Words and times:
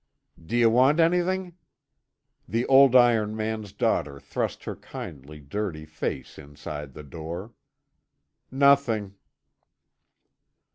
"D'ye 0.43 0.65
want 0.65 0.99
anythin'?" 0.99 1.53
The 2.47 2.65
old 2.65 2.95
iron 2.95 3.35
man's 3.35 3.71
daughter 3.71 4.19
thrusts 4.19 4.63
her 4.65 4.75
kindly, 4.75 5.39
dirty 5.39 5.85
face 5.85 6.39
inside 6.39 6.95
the 6.95 7.03
door. 7.03 7.53
"Nothing." 8.49 9.13